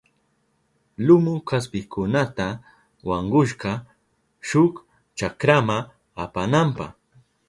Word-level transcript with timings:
Lumu 1.05 1.35
kaspikunata 1.49 2.47
wankushka 3.07 3.71
shuk 4.47 4.73
chakrama 5.17 5.77
apananpa. 6.23 6.85